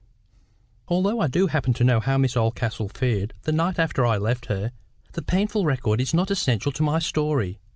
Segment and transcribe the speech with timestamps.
[0.87, 4.47] Although I do happen to know how Miss Oldcastle fared that night after I left
[4.47, 4.71] her,
[5.11, 7.59] the painful record is not essential to my story.